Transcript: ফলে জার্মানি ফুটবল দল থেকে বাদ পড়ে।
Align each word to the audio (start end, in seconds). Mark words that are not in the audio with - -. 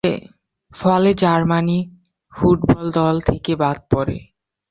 ফলে 0.71 1.09
জার্মানি 1.13 1.79
ফুটবল 2.33 2.85
দল 2.91 3.15
থেকে 3.21 3.51
বাদ 3.55 3.77
পড়ে। 3.91 4.17